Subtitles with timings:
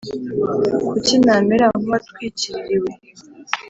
[0.89, 2.91] Kuki namera nk’uwatwikiririwe